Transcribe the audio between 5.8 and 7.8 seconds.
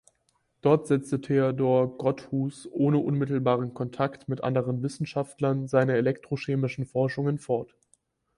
elektrochemischen Forschungen fort.